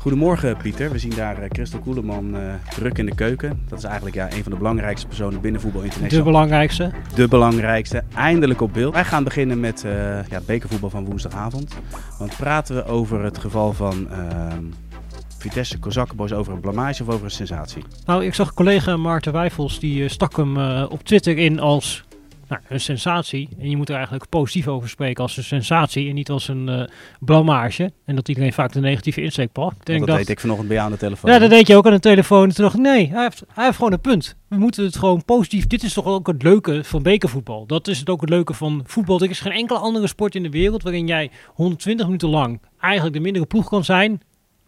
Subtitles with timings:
[0.00, 3.62] Goedemorgen Pieter, we zien daar eh, Christel Koeleman uh, druk in de keuken.
[3.68, 6.24] Dat is eigenlijk ja, een van de belangrijkste personen binnen Voetbal International.
[6.24, 6.90] De belangrijkste.
[7.14, 8.94] De belangrijkste, eindelijk op beeld.
[8.94, 9.92] Wij gaan beginnen met uh,
[10.28, 11.74] ja, bekervoetbal van woensdagavond.
[12.18, 14.64] Want praten we over het geval van ehm,
[15.38, 17.84] Vitesse Kozakkenboys over een blamage of over een sensatie?
[18.06, 22.04] Nou, ik zag collega Maarten Wijfels, die stak hem op Twitter in als
[22.50, 23.48] nou, een sensatie.
[23.58, 26.68] En je moet er eigenlijk positief over spreken als een sensatie en niet als een
[26.68, 26.82] uh,
[27.20, 27.92] blamage.
[28.04, 29.86] En dat iedereen vaak de negatieve insteek pakt.
[29.86, 31.30] dat deed weet ik vanochtend bij jou aan de telefoon.
[31.30, 32.48] Ja, dat deed je ook aan de telefoon.
[32.48, 34.36] En toen dacht ik, nee, hij heeft, hij heeft gewoon een punt.
[34.48, 35.66] We moeten het gewoon positief...
[35.66, 37.66] Dit is toch ook het leuke van bekervoetbal.
[37.66, 39.20] Dat is het ook het leuke van voetbal.
[39.20, 43.14] Er is geen enkele andere sport in de wereld waarin jij 120 minuten lang eigenlijk
[43.14, 44.20] de mindere ploeg kan zijn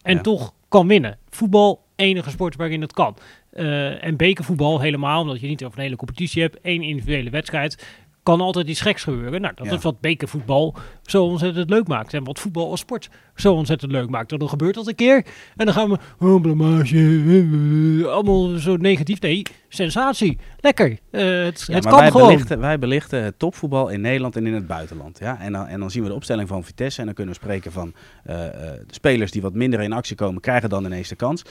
[0.02, 1.18] en toch kan winnen.
[1.30, 3.16] Voetbal, enige sport waarin dat kan.
[3.52, 6.60] Uh, en bekervoetbal helemaal, omdat je niet over een hele competitie hebt.
[6.60, 7.84] één individuele wedstrijd
[8.22, 9.40] kan altijd iets geks gebeuren.
[9.40, 12.14] Nou, dat is wat bekervoetbal zo ontzettend leuk maakt.
[12.14, 14.38] En wat voetbal als sport zo ontzettend leuk maakt.
[14.38, 15.26] Dan gebeurt dat een keer.
[15.56, 19.20] En dan gaan we, oh, blamage, allemaal zo negatief.
[19.20, 20.38] Nee, sensatie.
[20.60, 20.90] Lekker.
[20.90, 22.28] Uh, het, het kan wij gewoon.
[22.28, 25.18] Belichten, wij belichten het topvoetbal in Nederland en in het buitenland.
[25.18, 25.40] Ja?
[25.40, 27.00] En, dan, en dan zien we de opstelling van Vitesse.
[27.00, 30.40] En dan kunnen we spreken van uh, de spelers die wat minder in actie komen,
[30.40, 31.42] krijgen dan ineens de kans.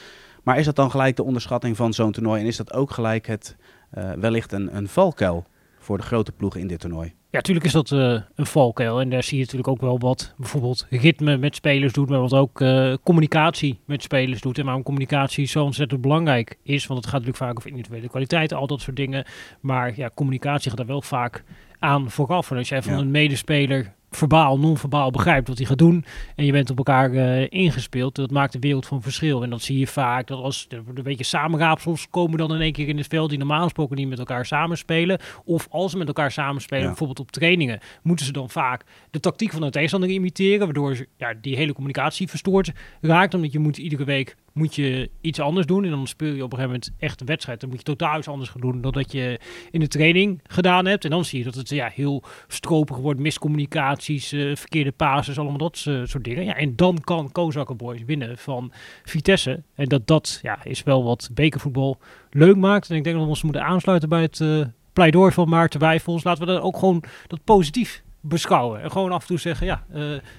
[0.43, 2.41] Maar is dat dan gelijk de onderschatting van zo'n toernooi?
[2.41, 3.55] En is dat ook gelijk het,
[3.97, 5.45] uh, wellicht een, een valkuil
[5.79, 7.13] voor de grote ploegen in dit toernooi?
[7.31, 9.01] Ja, natuurlijk is dat uh, een valkuil.
[9.01, 12.33] En daar zie je natuurlijk ook wel wat bijvoorbeeld ritme met spelers doet, maar wat
[12.33, 14.57] ook uh, communicatie met spelers doet.
[14.57, 16.87] En waarom communicatie zo ontzettend belangrijk is.
[16.87, 19.25] Want het gaat natuurlijk vaak over individuele kwaliteiten, al dat soort dingen.
[19.59, 21.43] Maar ja, communicatie gaat daar wel vaak
[21.79, 22.51] aan vooraf.
[22.51, 26.05] En als jij van een medespeler verbaal, non-verbaal begrijpt wat hij gaat doen.
[26.35, 28.15] En je bent op elkaar uh, ingespeeld.
[28.15, 29.43] Dat maakt de wereld van verschil.
[29.43, 30.27] En dat zie je vaak.
[30.27, 33.29] Dat als er een beetje samenraapsels komen dan in één keer in het veld.
[33.29, 35.19] Die normaal gesproken niet met elkaar samenspelen.
[35.45, 36.87] Of als ze met elkaar samenspelen, ja.
[36.87, 37.79] bijvoorbeeld op trainingen.
[38.03, 40.65] Moeten ze dan vaak de tactiek van de tegenstander imiteren.
[40.65, 43.33] Waardoor ze, ja, die hele communicatie verstoord raakt.
[43.33, 45.83] Omdat je moet iedere week moet je iets anders doen.
[45.83, 47.59] En dan speel je op een gegeven moment echt een wedstrijd.
[47.59, 49.39] Dan moet je totaal iets anders gaan doen dan dat je
[49.71, 51.03] in de training gedaan hebt.
[51.03, 53.19] En dan zie je dat het ja, heel stropig wordt.
[53.19, 56.43] Miscommunicaties, uh, verkeerde pases, allemaal dat uh, soort dingen.
[56.43, 58.71] Ja, en dan kan Kozakken Boys winnen van
[59.03, 59.63] Vitesse.
[59.75, 61.97] En dat, dat ja, is wel wat bekervoetbal
[62.29, 62.89] leuk maakt.
[62.89, 66.23] En ik denk dat we ons moeten aansluiten bij het uh, pleidooi van Maarten Wijfels.
[66.23, 68.81] Laten we dan ook gewoon dat positief beschouwen.
[68.81, 69.83] En gewoon af en toe zeggen, ja,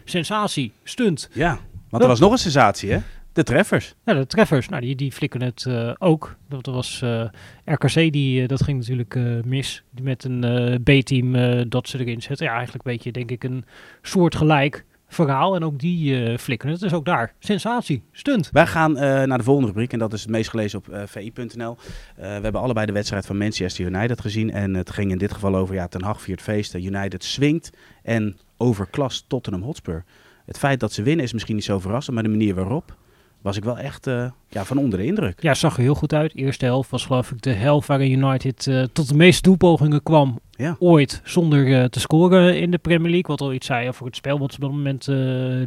[0.04, 1.30] sensatie, stunt.
[1.32, 1.58] Ja,
[1.88, 2.98] want er was nog een sensatie, hè?
[3.32, 3.94] De treffers.
[4.04, 4.69] Ja, de treffers.
[4.69, 6.37] Nou, die, die flikken het uh, ook.
[6.48, 7.25] Dat was uh,
[7.65, 9.82] RKC, die, uh, dat ging natuurlijk mis.
[10.00, 11.32] Met een B-team
[11.69, 12.47] dat ze erin zetten.
[12.47, 13.65] Ja, eigenlijk weet je denk ik een
[14.03, 15.54] soort gelijk verhaal.
[15.54, 16.81] En ook die flikken het.
[16.81, 17.34] Dus ook daar.
[17.38, 18.03] Sensatie.
[18.12, 18.50] Stunt.
[18.53, 18.93] Wij gaan
[19.28, 19.93] naar de volgende rubriek.
[19.93, 21.76] En dat is het meest gelezen op vi.nl.
[22.16, 24.50] we hebben allebei de wedstrijd van Manchester United gezien.
[24.50, 26.84] En het ging in dit geval over ja, Ten Hag viert feesten.
[26.84, 27.70] United swingt
[28.03, 30.04] en overklast Tottenham Hotspur.
[30.47, 32.14] Het feit dat ze winnen is misschien niet zo verrassend.
[32.14, 32.97] Maar de manier waarop
[33.42, 35.42] was ik wel echt uh, ja, van onder de indruk.
[35.42, 36.34] Ja, zag er heel goed uit.
[36.34, 40.38] Eerste helft was geloof ik de helft waarin United uh, tot de meeste doelpogingen kwam
[40.50, 40.76] ja.
[40.78, 43.26] ooit zonder uh, te scoren in de Premier League.
[43.26, 45.06] Wat al iets zei over het spel wat ze op dat moment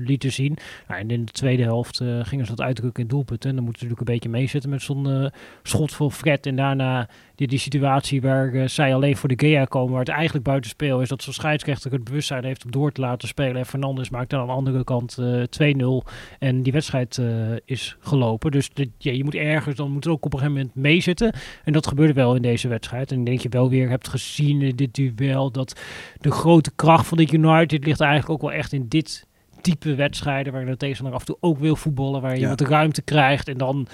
[0.07, 0.57] lieten zien.
[0.87, 3.49] Nou, en in de tweede helft gingen ze dat uitdrukken in doelpunten.
[3.49, 5.31] En dan moeten ze natuurlijk een beetje meezitten met zo'n
[5.63, 6.45] schot voor Fred.
[6.45, 10.45] En daarna die, die situatie waar zij alleen voor de Gea komen, waar het eigenlijk
[10.45, 11.09] buitenspel is.
[11.09, 13.55] Dat zo'n scheidsrechter het bewustzijn heeft om door te laten spelen.
[13.55, 16.11] En Fernandes maakt dan aan de andere kant 2-0.
[16.39, 17.21] En die wedstrijd
[17.65, 18.51] is gelopen.
[18.51, 21.33] Dus de, ja, je moet ergens, dan moet er ook op een gegeven moment meezitten.
[21.63, 23.11] En dat gebeurde wel in deze wedstrijd.
[23.11, 25.79] En ik denk je wel weer hebt gezien in dit duel dat
[26.21, 29.25] de grote kracht van de United ligt eigenlijk ook wel echt in dit
[29.61, 32.49] type wedstrijden waarin de tegenstander af en toe ook wil voetballen, waar je Ja.
[32.49, 33.87] wat ruimte krijgt en dan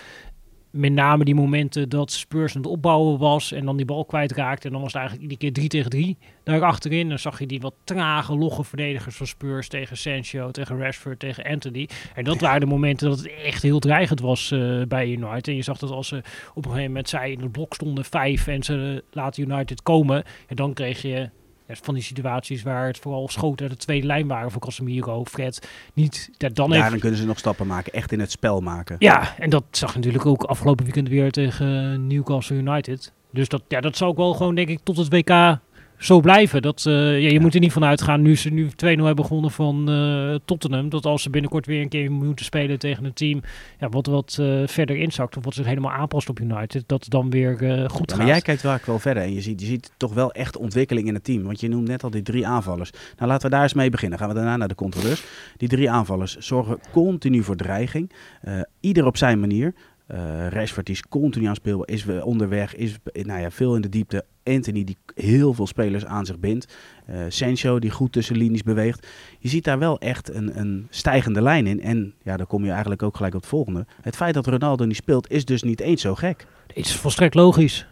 [0.71, 4.67] met name die momenten dat Spurs aan het opbouwen was en dan die bal kwijtraakte
[4.67, 7.09] en dan was het eigenlijk iedere keer 3 tegen 3 daar achterin.
[7.09, 11.43] Dan zag je die wat trage, logge verdedigers van Spurs tegen Sancho, tegen Rashford, tegen
[11.43, 11.89] Anthony.
[12.15, 15.47] En dat waren de momenten dat het echt heel dreigend was eh, bij United.
[15.47, 16.17] En je zag dat als ze
[16.53, 20.23] op een gegeven moment zij in het blok stonden vijf en ze laten United komen,
[20.47, 21.29] en dan kreeg je
[21.71, 25.25] ja, van die situaties waar het vooral schoten uit de tweede lijn waren voor Casemiro,
[25.25, 25.67] Fred.
[25.93, 27.93] Niet, ja, dan Ja, heeft dan kunnen ze nog stappen maken.
[27.93, 28.95] Echt in het spel maken.
[28.99, 33.13] ja, en dat zag je natuurlijk ook afgelopen weekend weer tegen Newcastle United.
[33.31, 35.59] Dus dat, ja, dat zou ook wel gewoon, denk ik, tot het WK
[36.01, 36.61] zo blijven.
[36.61, 39.51] Dat, uh, ja, je moet er niet van uitgaan, nu ze nu 2-0 hebben begonnen
[39.51, 43.41] van uh, Tottenham, dat als ze binnenkort weer een keer moeten spelen tegen een team
[43.79, 47.11] ja, wat wat uh, verder inzakt of wat zich helemaal aanpast op United, dat het
[47.11, 47.55] dan weer
[47.89, 48.17] goed ja, gaat.
[48.17, 51.07] Maar jij kijkt wel, wel verder en je ziet, je ziet toch wel echt ontwikkeling
[51.07, 51.43] in het team.
[51.43, 52.91] Want je noemt net al die drie aanvallers.
[53.17, 54.19] Nou, laten we daar eens mee beginnen.
[54.19, 55.23] Gaan we daarna naar de controleurs.
[55.57, 58.11] Die drie aanvallers zorgen continu voor dreiging.
[58.79, 59.73] ieder op zijn manier.
[60.13, 64.25] Uh, Rashford is continu aan spelen, is onderweg, is nou ja, veel in de diepte.
[64.43, 66.73] Anthony die heel veel spelers aan zich bindt.
[67.09, 69.07] Uh, Sancho die goed tussen linies beweegt.
[69.39, 71.81] Je ziet daar wel echt een, een stijgende lijn in.
[71.81, 73.85] En ja, dan kom je eigenlijk ook gelijk op het volgende.
[74.01, 76.45] Het feit dat Ronaldo niet speelt is dus niet eens zo gek.
[76.67, 77.87] Het is volstrekt logisch.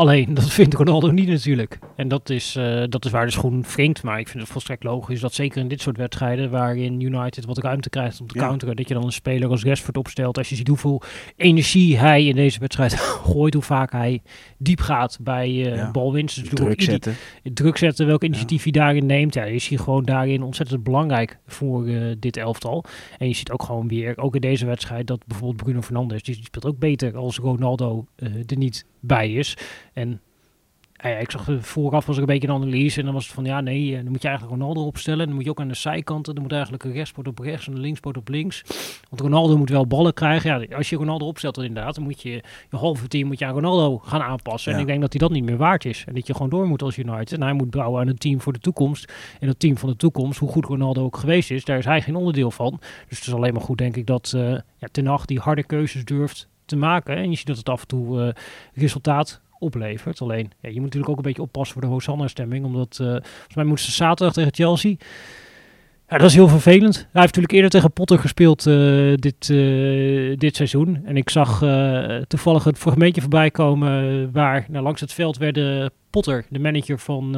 [0.00, 1.78] Alleen, dat vindt Ronaldo niet natuurlijk.
[1.96, 4.02] En dat is, uh, dat is waar de schoen wringt.
[4.02, 6.50] Maar ik vind het volstrekt logisch dat zeker in dit soort wedstrijden...
[6.50, 8.76] waarin United wat ruimte krijgt om te counteren...
[8.76, 10.38] dat je dan een speler als Rashford opstelt.
[10.38, 11.02] Als je ziet hoeveel
[11.36, 12.94] energie hij in deze wedstrijd
[13.24, 13.54] gooit...
[13.54, 14.22] hoe vaak hij
[14.58, 15.90] diep gaat bij uh, ja.
[15.90, 16.40] balwinst.
[16.40, 17.14] Dus druk zetten.
[17.42, 19.34] Druk zetten, welk initiatief hij daarin neemt.
[19.34, 22.84] Ja, is hij gewoon daarin ontzettend belangrijk voor uh, dit elftal.
[23.18, 25.06] En je ziet ook gewoon weer, ook in deze wedstrijd...
[25.06, 28.06] dat bijvoorbeeld Bruno Fernandes, die speelt ook beter als Ronaldo
[28.46, 29.56] er niet bij is.
[29.92, 30.20] En
[31.02, 33.44] ja, ik zag vooraf was er een beetje een analyse en dan was het van
[33.44, 35.26] ja nee, eh, dan moet je eigenlijk Ronaldo opstellen.
[35.26, 37.72] Dan moet je ook aan de zijkanten, dan moet eigenlijk een rechtsport op rechts en
[37.72, 38.62] een linksport op links.
[39.08, 40.68] Want Ronaldo moet wel ballen krijgen.
[40.68, 42.42] Ja, als je Ronaldo opstelt dan inderdaad, dan moet je je
[42.76, 44.72] halve team moet je aan Ronaldo gaan aanpassen.
[44.72, 46.04] En ik denk dat hij dat niet meer waard is.
[46.06, 47.32] En dat je gewoon door moet als United.
[47.32, 49.12] En hij moet bouwen aan een team voor de toekomst.
[49.40, 52.02] En dat team van de toekomst, hoe goed Ronaldo ook geweest is, daar is hij
[52.02, 52.76] geen onderdeel van.
[53.08, 55.64] Dus het is alleen maar goed denk ik dat uh, ja, Ten Hag die harde
[55.64, 57.16] keuzes durft te maken.
[57.16, 58.28] En je ziet dat het af en toe uh,
[58.74, 60.20] resultaat oplevert.
[60.20, 62.64] Alleen, ja, je moet natuurlijk ook een beetje oppassen voor de Hosanna-stemming.
[62.64, 64.94] Omdat, uh, volgens mij moeten ze zaterdag tegen Chelsea.
[66.08, 66.94] Ja, dat is heel vervelend.
[66.94, 69.46] Hij heeft natuurlijk eerder tegen Potter gespeeld uh, dit,
[70.40, 71.00] dit seizoen.
[71.04, 71.64] En ik zag
[72.26, 75.58] toevallig het fragmentje voorbij komen waar nou, langs het veld werd
[76.10, 77.34] Potter, de manager van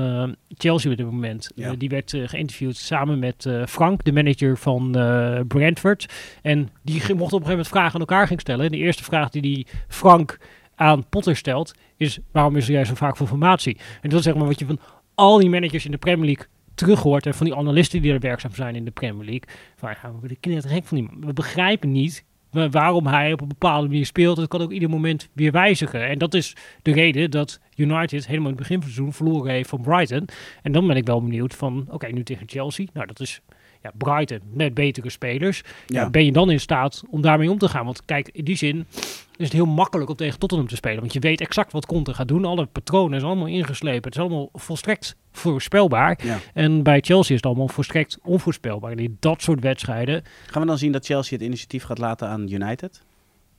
[0.49, 1.51] Chelsea op dit moment.
[1.55, 1.75] Ja.
[1.75, 4.91] die werd geïnterviewd samen met Frank, de manager van
[5.49, 6.07] Brentford.
[6.43, 8.65] En die mocht op een gegeven moment vragen aan elkaar ging stellen.
[8.65, 10.39] En de eerste vraag die die Frank
[10.75, 13.77] aan Potter stelt, is waarom is er juist zo vaak voor formatie?
[14.01, 14.79] En dat is zeg maar wat je van
[15.15, 18.21] al die managers in de Premier League terug hoort en van die analisten die er
[18.21, 19.49] werkzaam zijn in de Premier League.
[19.77, 21.27] Van, ja, we de gek van die man.
[21.27, 24.37] We begrijpen niet waarom hij op een bepaalde manier speelt.
[24.37, 26.09] Het kan ook ieder moment weer wijzigen.
[26.09, 29.53] En dat is de reden dat United helemaal in het begin van het seizoen verloren
[29.53, 30.29] heeft van Brighton.
[30.63, 32.87] En dan ben ik wel benieuwd van, oké, nu tegen Chelsea.
[32.93, 33.41] Nou, dat is
[33.83, 35.63] ja, Brighton met betere spelers.
[35.87, 36.11] Ja.
[36.11, 37.85] ben je dan in staat om daarmee om te gaan?
[37.85, 38.87] Want kijk, in die zin
[39.37, 41.01] is het heel makkelijk om tegen Tottenham te spelen.
[41.01, 42.45] Want je weet exact wat Conte gaat doen.
[42.45, 44.05] Alle patronen zijn allemaal ingeslepen.
[44.05, 46.19] Het is allemaal volstrekt voorspelbaar.
[46.55, 48.91] En bij Chelsea is het allemaal volstrekt onvoorspelbaar.
[48.91, 50.23] En in dat soort wedstrijden...
[50.47, 53.03] Gaan we dan zien dat Chelsea het initiatief gaat laten aan United?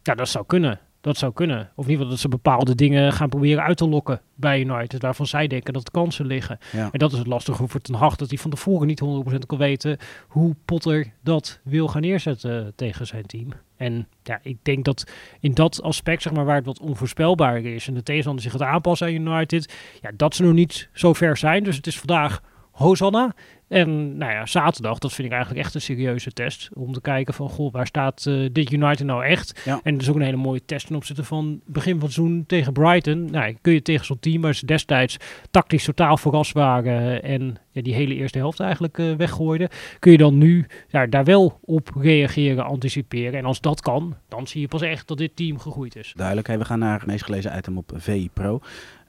[0.03, 0.79] Ja, dat zou kunnen.
[1.03, 1.59] Dat zou kunnen.
[1.75, 5.01] Of in ieder geval dat ze bepaalde dingen gaan proberen uit te lokken bij United.
[5.01, 6.57] Waarvan zij denken dat kansen liggen.
[6.71, 8.15] En dat is het lastige voor Ten Hag.
[8.15, 9.01] Dat hij van tevoren niet
[9.33, 9.97] 100% kan weten
[10.27, 13.47] hoe Potter dat wil gaan neerzetten tegen zijn team.
[13.77, 17.87] En ja, ik denk dat in dat aspect, zeg maar, waar het wat onvoorspelbaar is.
[17.87, 19.73] En de tegenstander zich gaat aanpassen aan United.
[20.01, 21.63] Ja, dat ze nog niet zo ver zijn.
[21.63, 22.41] Dus het is vandaag
[22.71, 23.33] Hosanna.
[23.73, 26.69] En nou ja, zaterdag, dat vind ik eigenlijk echt een serieuze test.
[26.73, 29.61] Om te kijken van, goh, waar staat uh, dit United nou echt?
[29.65, 29.79] Ja.
[29.83, 32.43] En dat is ook een hele mooie test ten opzichte van begin van het seizoen
[32.47, 33.31] tegen Brighton.
[33.31, 35.17] Nou, kun je tegen zo'n team waar ze destijds
[35.51, 39.69] tactisch totaal verrast waren en ja, die hele eerste helft eigenlijk uh, weggooiden.
[39.99, 43.39] Kun je dan nu ja, daar wel op reageren, anticiperen.
[43.39, 46.13] En als dat kan, dan zie je pas echt dat dit team gegroeid is.
[46.15, 46.47] Duidelijk.
[46.47, 48.61] Hey, we gaan naar het meest gelezen item op VI Pro.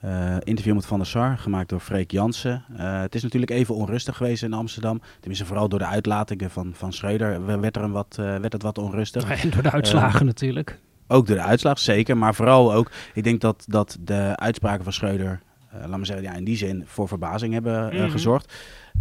[0.04, 2.64] Uh, interview met Van der Sar, gemaakt door Freek Jansen.
[2.76, 5.00] Het is natuurlijk even onrustig geweest Amsterdam.
[5.18, 8.62] Tenminste, vooral door de uitlatingen van, van Schreuder werd, er een wat, uh, werd het
[8.62, 9.42] wat onrustig.
[9.42, 10.80] En door de uitslagen natuurlijk.
[11.06, 12.16] Ook door de uitslag, zeker.
[12.16, 15.40] Maar vooral ook, ik denk dat, dat de uitspraken van Schreuder,
[15.86, 18.10] laat me zeggen, ja, in die zin voor verbazing hebben mm -hmm.
[18.10, 18.54] gezorgd.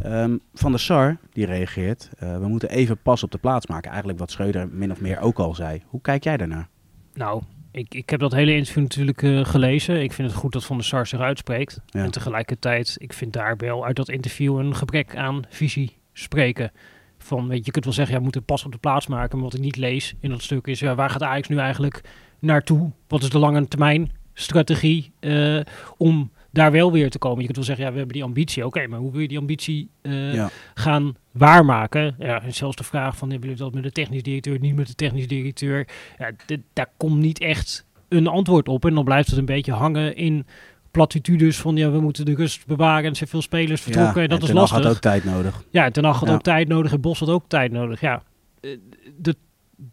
[0.06, 3.90] Um, van der Sar, die reageert, we moeten even pas op de plaats maken.
[3.90, 5.82] Eigenlijk wat Schreuder min of meer ook al zei.
[5.86, 6.68] Hoe kijk jij daarnaar?
[7.14, 7.44] Nou,
[7.74, 10.02] ik, ik heb dat hele interview natuurlijk uh, gelezen.
[10.04, 11.82] Ik vind het goed dat Van der Sar zich uitspreekt.
[11.86, 12.04] Ja.
[12.04, 16.72] En tegelijkertijd, ik vind daar wel uit dat interview een gebrek aan visie spreken.
[17.18, 19.36] Van, weet je, je kunt wel zeggen, ja, we moeten pas op de plaats maken.
[19.36, 22.02] Maar wat ik niet lees in dat stuk is, ja, waar gaat Ajax nu eigenlijk
[22.40, 22.92] naartoe?
[23.08, 25.62] Wat is de lange termijn strategie uh,
[25.98, 27.38] om daar wel weer te komen.
[27.38, 28.66] Je kunt wel zeggen, ja, we hebben die ambitie.
[28.66, 30.50] Oké, maar hoe wil je die ambitie uh, ja.
[30.74, 32.16] gaan waarmaken?
[32.20, 34.88] Ja, en zelfs de vraag van, hebben jullie dat met de technisch directeur, niet met
[34.88, 35.88] de technisch directeur?
[36.18, 36.32] Ja,
[36.74, 38.86] daar komt niet echt een antwoord op.
[38.86, 40.46] En dan blijft het een beetje hangen in
[40.92, 43.04] platitudes van, ja, we moeten de rust bewaren.
[43.04, 44.16] En er zijn veel spelers vertrokken.
[44.16, 44.84] Ja, en dat en is lastig.
[44.84, 45.64] had ook tijd nodig.
[45.70, 46.34] Ja, ten had ja.
[46.34, 46.92] ook tijd nodig.
[46.94, 48.02] En Bos had ook tijd nodig.
[48.02, 48.24] Ja,
[48.62, 48.78] uh,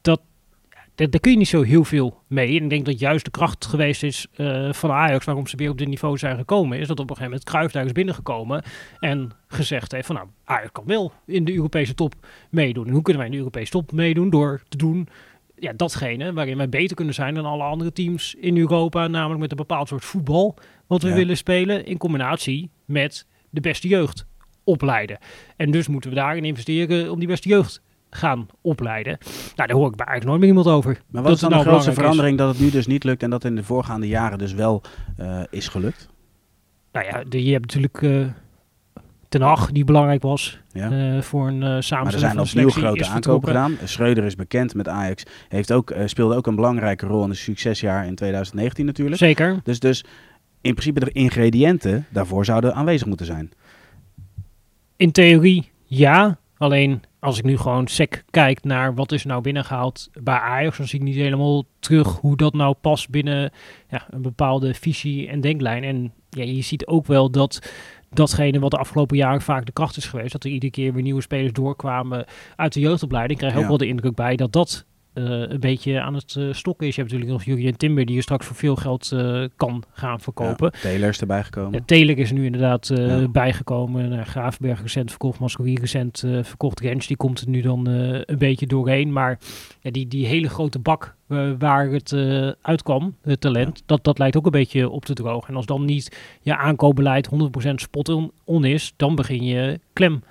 [0.03, 0.21] dat
[0.95, 2.57] daar, daar kun je niet zo heel veel mee.
[2.59, 5.71] En ik denk dat juist de kracht geweest is uh, van Ajax, waarom ze weer
[5.71, 8.63] op dit niveau zijn gekomen, is dat op een gegeven moment Cruijff daar is binnengekomen
[8.99, 12.15] en gezegd heeft van nou, Ajax kan wel in de Europese top
[12.51, 12.87] meedoen.
[12.87, 14.31] En hoe kunnen wij in de Europese top meedoen?
[14.31, 15.09] Door te doen
[15.57, 19.51] ja, datgene waarin wij beter kunnen zijn dan alle andere teams in Europa, namelijk met
[19.51, 20.57] een bepaald soort voetbal
[20.87, 21.15] wat we Ja.
[21.15, 24.27] willen spelen in combinatie met de beste jeugd
[24.65, 25.19] opleiden.
[25.57, 29.19] En dus moeten we daarin investeren om die beste jeugd gaan opleiden.
[29.57, 31.01] Nou, daar hoor ik bij eigenlijk nooit meer iemand over.
[31.11, 31.97] Maar wat is dan de nou grootste is.
[31.97, 34.83] verandering dat het nu dus niet lukt en dat in de voorgaande jaren dus wel
[35.17, 36.09] eh, is gelukt?
[36.93, 38.27] Nou ja, de, je hebt natuurlijk eh
[39.29, 41.15] Ten Hag, die belangrijk was Ja.
[41.15, 43.77] eh, voor een eh maar er samenstelling zijn opnieuw grote aankopen gedaan.
[43.85, 45.23] Schreuder is bekend met Ajax.
[45.49, 49.17] Heeft ook, speelde ook een belangrijke rol in het succesjaar in 2019 natuurlijk.
[49.17, 49.61] Zeker.
[49.65, 50.05] Dus, dus
[50.61, 53.51] in principe de ingrediënten daarvoor zouden aanwezig moeten zijn.
[54.97, 56.39] In theorie ja.
[56.57, 60.77] Alleen als ik nu gewoon sec kijk naar wat is er nou binnengehaald bij Ajax,
[60.77, 63.53] dan zie ik niet helemaal terug hoe dat nou past binnen
[63.89, 65.85] ja, een bepaalde visie en denklijn.
[65.85, 67.71] En ja, je ziet ook wel dat
[68.11, 71.03] datgene wat de afgelopen jaren vaak de kracht is geweest, dat er iedere keer weer
[71.03, 72.25] nieuwe spelers doorkwamen
[72.57, 76.15] uit de jeugdopleiding, krijg je ook wel de indruk bij dat dat een beetje aan
[76.15, 76.95] het eh, stokken is.
[76.95, 80.21] Je hebt natuurlijk nog Jurien Timber die je straks voor veel geld eh, kan gaan
[80.21, 80.71] verkopen.
[80.75, 81.73] Ja, Taylor is erbij gekomen.
[81.73, 83.29] Ja, Taylor is nu inderdaad eh, Ja.
[83.29, 84.13] bijgekomen.
[84.13, 86.81] Uh, Graafberg recent verkocht, Mascorie recent eh, verkocht.
[86.81, 89.13] Rens die komt er nu dan eh, een beetje doorheen.
[89.13, 89.39] Maar
[89.83, 94.37] die, die hele grote bak eh, waar het eh, uitkwam, het talent, dat, dat lijkt
[94.37, 95.49] ook een beetje op te drogen.
[95.49, 97.29] En als dan niet je aankoopbeleid
[97.69, 100.23] 100% spot on, on is, dan begin je klem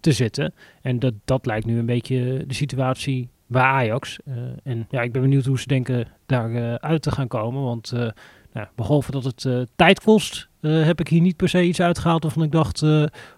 [0.00, 0.54] te zitten.
[0.82, 4.18] En dat, dat lijkt nu een beetje de situatie bij Ajax.
[4.24, 7.62] Eh, en ja, ik ben benieuwd hoe ze denken daar eh, uit te gaan komen.
[7.62, 8.08] Want eh,
[8.52, 12.42] nou, behalve dat het tijd kost, heb ik hier niet per se iets uitgehaald waarvan
[12.42, 12.82] ik dacht,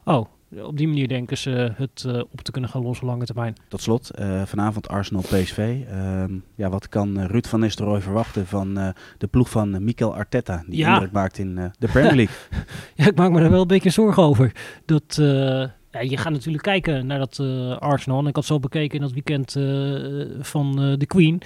[0.05, 0.25] oh,
[0.63, 3.55] op die manier denken ze het op te kunnen gaan lossen lange termijn.
[3.69, 4.11] Tot slot,
[4.45, 5.77] vanavond Arsenal PSV.
[5.89, 8.75] Ehm, ja, wat kan Ruud van Nistelrooy verwachten van
[9.19, 10.93] de ploeg van Mikel Arteta, die Ja.
[10.93, 12.37] indruk maakt in de Premier League?
[12.95, 14.53] Ja, ik maak me daar wel een beetje zorgen over.
[14.85, 15.19] Dat,
[15.91, 18.19] ja, je gaat natuurlijk kijken naar dat eh, Arsenal.
[18.19, 21.43] En ik had zo bekeken in dat weekend eh, van eh, de Queen.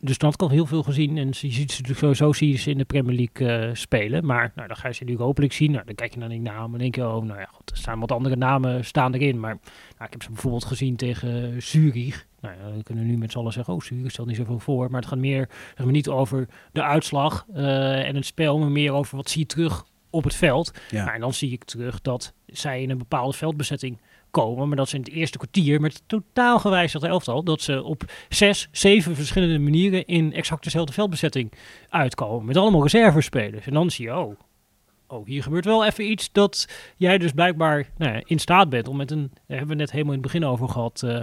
[0.00, 1.18] Dus ik al heel veel gezien.
[1.18, 4.26] En je ziet ze sowieso zie je ze in de Premier League spelen.
[4.26, 5.70] Maar nou, dan ga je ze natuurlijk hopelijk zien.
[5.70, 7.76] Nou, dan kijk je naar die namen en denk je, oh, nou ja, goed, er
[7.76, 9.40] staan wat andere namen staan erin.
[9.40, 9.58] Maar
[9.98, 12.26] nou, ik heb ze bijvoorbeeld gezien tegen Zurich.
[12.40, 14.90] Nou ja, kunnen nu met z'n allen zeggen, oh, Zurich stelt niet zoveel voor.
[14.90, 18.92] Maar het gaat meer, zeg maar, niet over de uitslag en het spel, maar meer
[18.92, 20.72] over wat zie je terug op het veld.
[20.90, 21.02] Ja.
[21.02, 24.00] Nou, en dan zie ik terug dat zij in een bepaalde veldbezetting
[24.30, 28.04] komen, maar dat ze in het eerste kwartier met totaal gewijzigd elftal, dat ze op
[28.28, 31.52] zes, zeven verschillende manieren in exact dezelfde veldbezetting
[31.88, 32.46] uitkomen.
[32.46, 33.66] Met allemaal reservespelers.
[33.66, 34.40] En dan zie je, oh,
[35.12, 38.88] oh, hier gebeurt wel even iets dat jij dus blijkbaar nou ja, in staat bent
[38.88, 41.20] om met een, daar hebben we net helemaal in het begin over gehad, eh,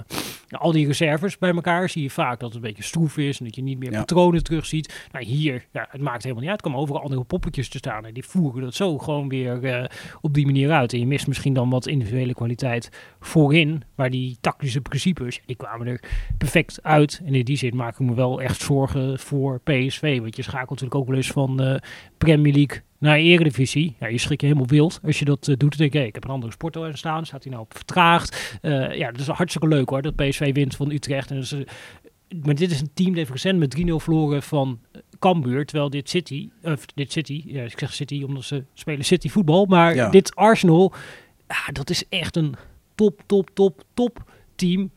[0.49, 3.45] al die reserves bij elkaar zie je vaak dat het een beetje stroef is en
[3.45, 3.99] dat je niet meer Ja.
[3.99, 5.07] patronen terugziet.
[5.11, 6.59] Nou, hier, ja, het maakt helemaal niet uit.
[6.59, 9.85] Er komen overal andere poppetjes te staan en die voeren dat zo gewoon weer eh,
[10.21, 10.93] op die manier uit.
[10.93, 15.87] En je mist misschien dan wat individuele kwaliteit voorin, maar die tactische principes, die kwamen
[15.87, 16.01] er
[16.37, 17.21] perfect uit.
[17.25, 20.69] En in die zin maak ik me wel echt zorgen voor PSV, want je schakelt
[20.69, 21.75] natuurlijk ook wel eens van eh,
[22.17, 23.95] Premier League naar Eredivisie.
[23.99, 25.69] Ja, je schrik je helemaal wild als je dat eh, doet.
[25.69, 28.57] Dan denk je, hey, ik heb een andere in staan, staat hij nou op vertraagd?
[28.61, 31.31] Eh, ja, dat is hartstikke leuk hoor, dat PSV wint van Utrecht.
[31.31, 31.59] En eh,
[32.43, 34.79] maar dit is een team dat heeft recent met 3-0 verloren van
[35.19, 39.29] Cambuur, terwijl dit City, of dit City, ja, ik zeg City omdat ze spelen City
[39.29, 40.09] voetbal, maar Ja.
[40.09, 40.93] dit Arsenal,
[41.47, 42.55] ja, dat is echt een
[42.95, 44.91] top, top, top, top team.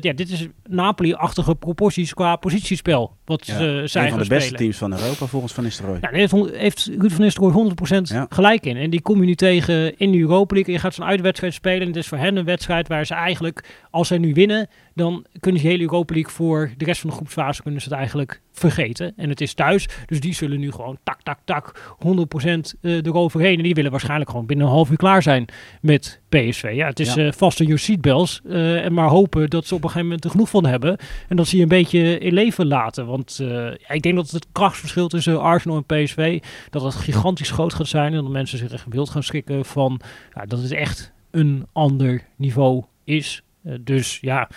[0.00, 4.40] Ja, dit is Napoli-achtige proporties qua positiespel, wat Ja, ze een zijn van de beste
[4.40, 4.60] spelen.
[4.60, 5.94] teams van Europa volgens Van Nistelrooy.
[5.94, 8.26] Ja, daar heeft, Ruud van Nistelrooy 100% Ja.
[8.28, 8.76] gelijk in.
[8.76, 10.74] En die kom je nu tegen in de Europa League.
[10.74, 11.80] En je gaat zo'n uitwedstrijd spelen.
[11.80, 15.24] En het is voor hen een wedstrijd waar ze eigenlijk, als zij nu winnen, dan
[15.40, 17.96] kunnen ze de hele Europa League voor de rest van de groepsfase kunnen ze het
[17.98, 19.12] eigenlijk vergeten.
[19.16, 19.88] En het is thuis.
[20.06, 23.56] Dus die zullen nu gewoon tak, tak, tak, 100% eh, eroverheen.
[23.56, 25.44] En die willen waarschijnlijk gewoon binnen een half uur klaar zijn
[25.80, 26.70] met PSV.
[26.74, 27.26] Ja, het is Ja.
[27.26, 28.40] eh vaste your seatbelts.
[28.48, 30.96] eh, en maar hopen dat ze op een gegeven moment er genoeg van hebben.
[31.28, 33.06] En dat ze je een beetje in leven laten.
[33.14, 36.42] Want eh, ik denk dat het krachtsverschil tussen Arsenal en PSV...
[36.70, 38.14] dat het gigantisch groot gaat zijn.
[38.14, 40.00] En dat mensen zich echt wild gaan schrikken van...
[40.34, 43.42] Ja, dat het echt een ander niveau is.
[43.62, 44.48] Eh, dus ja,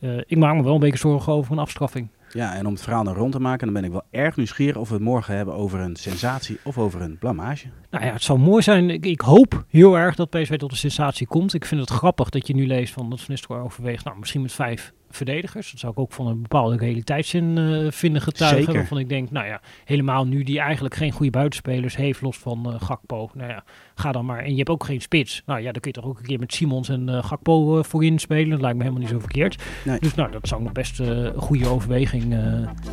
[0.00, 2.08] eh, ik maak me wel een beetje zorgen over een afstraffing.
[2.32, 4.76] Ja, en om het verhaal nou rond te maken, dan ben ik wel erg nieuwsgierig
[4.76, 7.66] of we het morgen hebben over een sensatie of over een blamage.
[7.90, 8.90] Nou ja, het zou mooi zijn.
[8.90, 11.54] Ik, ik hoop heel erg dat PSV tot een sensatie komt.
[11.54, 14.42] Ik vind het grappig dat je nu leest van dat Van Nistelrooy overweegt, nou misschien
[14.42, 15.70] met vijf verdedigers.
[15.70, 18.58] Dat zou ik ook van een bepaalde realiteitszin eh, vinden getuigen.
[18.58, 18.74] Zeker.
[18.74, 22.72] Waarvan ik denk, nou ja, helemaal nu die eigenlijk geen goede buitenspelers heeft, los van
[22.72, 23.30] eh, Gakpo.
[23.34, 23.64] Nou ja,
[23.94, 24.38] ga dan maar.
[24.38, 25.42] En je hebt ook geen spits.
[25.46, 28.18] Nou ja, dan kun je toch ook een keer met Simons en eh, Gakpo voorin
[28.18, 28.50] spelen.
[28.50, 29.62] Dat lijkt me helemaal niet zo verkeerd.
[29.84, 29.98] Nee.
[29.98, 32.34] Dus nou, dat zou nog best een goede overweging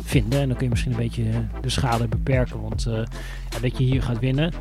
[0.04, 0.40] vinden.
[0.40, 1.24] En dan kun je misschien een beetje
[1.60, 2.60] de schade beperken.
[2.60, 2.82] Want
[3.50, 4.52] ja, dat je hier gaat winnen,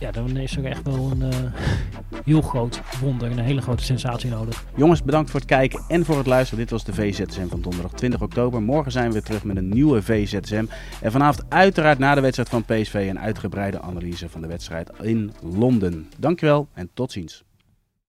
[0.00, 1.32] ja, dan is er echt wel een
[2.24, 4.64] heel groot wonder en een hele grote sensatie nodig.
[4.76, 6.58] Jongens, bedankt voor het kijken en voor het luisteren.
[6.58, 8.62] Dit was de VZSM van donderdag 20 oktober.
[8.62, 10.64] Morgen zijn we weer terug met een nieuwe VZSM.
[11.02, 15.32] En vanavond uiteraard na de wedstrijd van PSV een uitgebreide analyse van de wedstrijd in
[15.42, 16.08] Londen.
[16.18, 17.46] Dankjewel en tot ziens.